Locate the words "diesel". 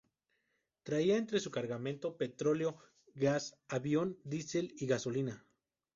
4.23-4.73